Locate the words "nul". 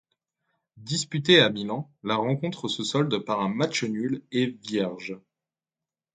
3.83-4.23